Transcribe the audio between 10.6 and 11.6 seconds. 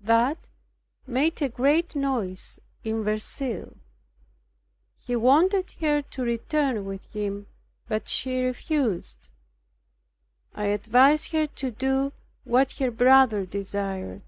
advised her